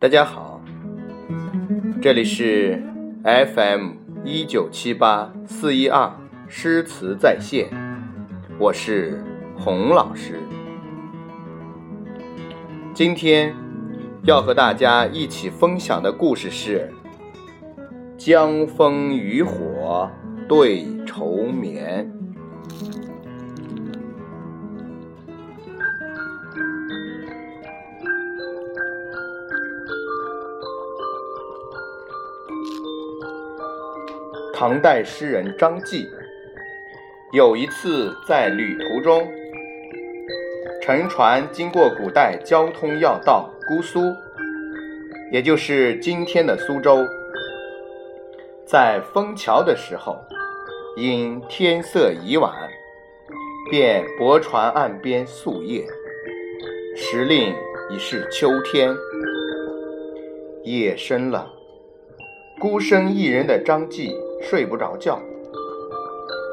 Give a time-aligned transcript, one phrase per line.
[0.00, 0.58] 大家好，
[2.00, 2.82] 这里是
[3.22, 3.90] FM
[4.24, 6.10] 一九七八四一二
[6.48, 7.68] 诗词在线，
[8.58, 9.22] 我是
[9.58, 10.40] 洪老师。
[12.94, 13.54] 今天
[14.22, 16.90] 要和大家一起分享的故事是
[18.16, 20.10] 《江枫渔火
[20.48, 22.10] 对愁眠》。
[34.60, 36.06] 唐代诗人张继
[37.32, 39.26] 有一次在旅途中，
[40.82, 44.02] 乘船经过古代交通要道姑苏，
[45.32, 47.06] 也就是今天的苏州。
[48.66, 50.18] 在枫桥的时候，
[50.94, 52.52] 因天色已晚，
[53.70, 55.86] 便泊船岸边宿夜。
[56.94, 57.54] 时令
[57.88, 58.94] 已是秋天，
[60.64, 61.50] 夜深了，
[62.58, 64.14] 孤身一人的张继。
[64.42, 65.18] 睡不着觉。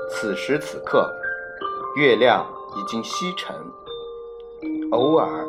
[0.10, 1.10] 此时此刻，
[1.98, 3.56] 月亮已经西沉，
[4.92, 5.46] 偶尔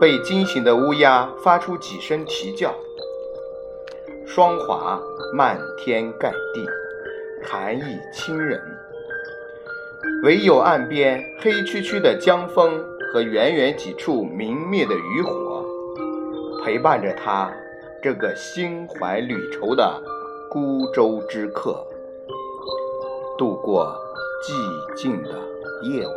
[0.00, 2.74] 被惊醒的乌鸦发出几声啼叫。
[4.26, 5.00] 霜华
[5.32, 6.66] 漫天盖地，
[7.42, 8.60] 寒意侵人，
[10.24, 15.64] 唯有岸边黑黢黢的江风和远远几处明灭的渔火，
[16.64, 17.50] 陪伴着他
[18.02, 20.02] 这个心怀旅愁的。
[20.56, 21.86] 孤舟之客，
[23.36, 23.94] 度过
[24.42, 25.28] 寂静的
[25.82, 26.16] 夜晚。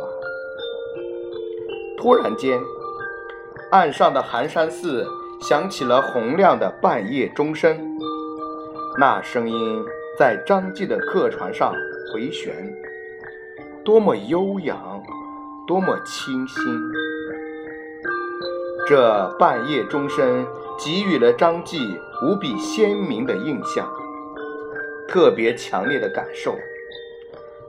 [1.98, 2.58] 突然间，
[3.70, 5.06] 岸上的寒山寺
[5.42, 7.98] 响起了洪亮的半夜钟声，
[8.98, 9.84] 那声音
[10.18, 11.74] 在张继的客船上
[12.10, 12.74] 回旋，
[13.84, 15.02] 多么悠扬，
[15.66, 16.64] 多么清新。
[18.88, 20.46] 这半夜钟声
[20.78, 23.86] 给予了张继无比鲜明的印象。
[25.10, 26.56] 特别强烈的感受，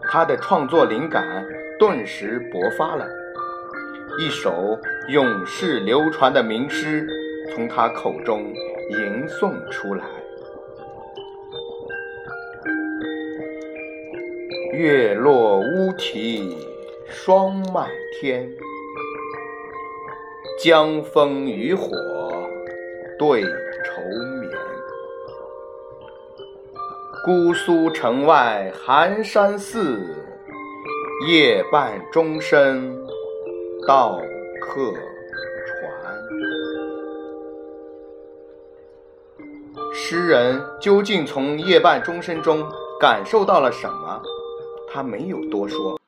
[0.03, 1.43] 他的创作灵感
[1.79, 3.09] 顿时勃发了，
[4.19, 4.77] 一首
[5.09, 7.03] 永世流传的名诗
[7.49, 8.53] 从他口中
[8.91, 10.05] 吟诵出来
[14.77, 16.55] ：“月落乌啼
[17.07, 18.47] 霜满天，
[20.59, 21.89] 江枫渔火
[23.17, 23.49] 对愁
[24.39, 24.40] 眠。”
[27.23, 30.03] 姑苏城外寒山寺，
[31.27, 32.99] 夜半钟声
[33.87, 34.19] 到
[34.59, 36.17] 客船。
[39.93, 42.67] 诗人究竟从夜半钟声中
[42.99, 44.19] 感受到了什么？
[44.91, 45.99] 他没有多说。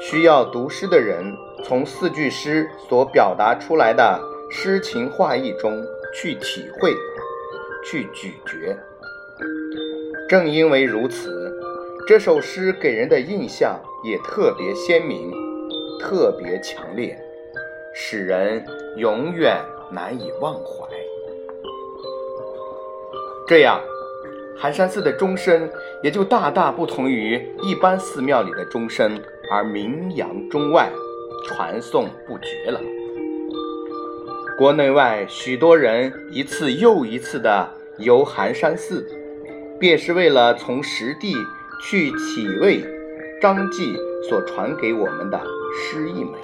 [0.00, 6.94] 需要读诗的人从四句诗所表达出来的诗情画意中去体会，
[7.84, 8.78] 去咀嚼。
[10.28, 11.52] 正因为如此，
[12.06, 15.30] 这首诗给人的印象也特别鲜明，
[16.00, 17.18] 特别强烈，
[17.94, 18.64] 使人
[18.96, 19.56] 永远
[19.90, 20.88] 难以忘怀。
[23.46, 23.80] 这样，
[24.56, 25.68] 寒山寺的钟声
[26.02, 29.20] 也就大大不同于一般寺庙里的钟声，
[29.50, 30.90] 而名扬中外，
[31.44, 32.80] 传颂不绝了。
[34.56, 39.06] 国内外许多人一次又一次的游寒山寺。
[39.82, 41.34] 便是为了从实地
[41.82, 42.84] 去体味
[43.40, 43.96] 张继
[44.28, 45.42] 所传给我们的
[45.74, 46.38] 诗意美。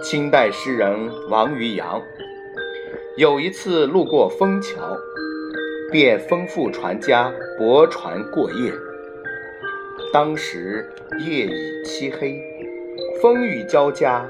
[0.00, 2.00] 清代诗人王渔洋
[3.16, 4.96] 有一次路过枫桥，
[5.90, 8.72] 便吩咐船家泊船过夜。
[10.12, 10.88] 当时
[11.18, 12.40] 夜已漆黑，
[13.20, 14.24] 风雨交加，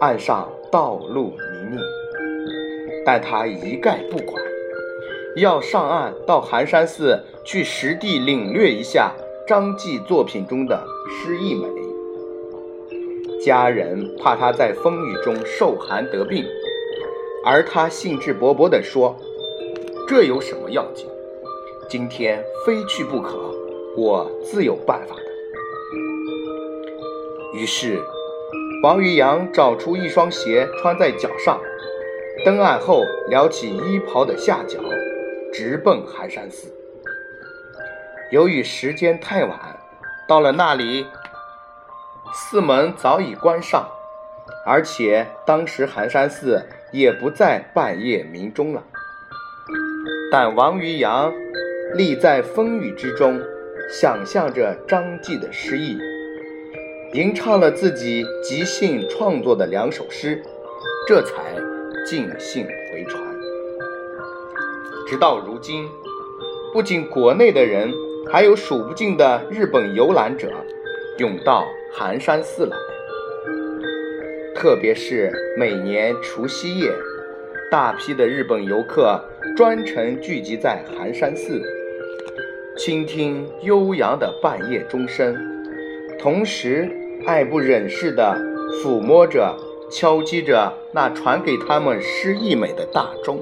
[0.00, 1.36] 岸上道路
[1.70, 1.80] 泥泞，
[3.06, 4.49] 但他一概不管。
[5.36, 9.12] 要上岸到寒山寺去实地领略一下
[9.46, 11.68] 张继作品中的诗意美。
[13.44, 16.44] 家人怕他在风雨中受寒得病，
[17.44, 19.16] 而他兴致勃勃地说
[20.06, 21.06] ：“这有什么要紧？
[21.88, 23.38] 今天非去不可，
[23.96, 25.22] 我自有办法的。”
[27.58, 27.98] 于是，
[28.82, 31.58] 王渔洋找出一双鞋穿在脚上，
[32.44, 34.78] 登岸后撩起衣袍的下角。
[35.52, 36.72] 直奔寒山寺。
[38.30, 39.58] 由于时间太晚，
[40.28, 41.06] 到了那里，
[42.32, 43.88] 寺门早已关上，
[44.64, 46.62] 而且当时寒山寺
[46.92, 48.84] 也不在半夜鸣钟了。
[50.30, 51.32] 但王渔洋
[51.94, 53.42] 立在风雨之中，
[53.90, 55.98] 想象着张继的诗意，
[57.12, 60.40] 吟唱了自己即兴创作的两首诗，
[61.08, 61.56] 这才
[62.06, 63.39] 尽兴回传。
[65.10, 65.88] 直到如今，
[66.72, 67.92] 不仅国内的人，
[68.30, 70.48] 还有数不尽的日本游览者
[71.18, 72.76] 涌到寒山寺来。
[74.54, 76.92] 特别是每年除夕夜，
[77.72, 79.20] 大批的日本游客
[79.56, 81.60] 专程聚集在寒山寺，
[82.76, 85.36] 倾听悠扬的半夜钟声，
[86.20, 86.88] 同时
[87.26, 88.38] 爱不忍释地
[88.80, 89.56] 抚摸着、
[89.90, 93.40] 敲击着那传给他们诗意美的大钟。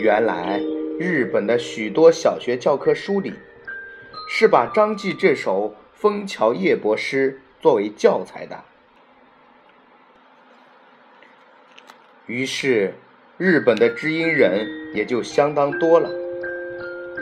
[0.00, 0.58] 原来，
[0.98, 3.34] 日本的许多小学教科书里，
[4.30, 8.64] 是把张继这首《枫桥夜泊》诗作为教材的。
[12.26, 12.94] 于是，
[13.36, 16.08] 日本的知音人也就相当多了。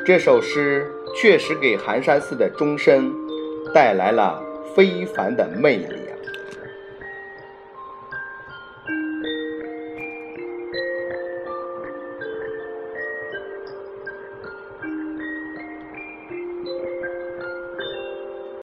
[0.07, 3.13] 这首诗确实给寒山寺的钟声
[3.75, 4.41] 带来了
[4.77, 5.98] 非凡的魅力。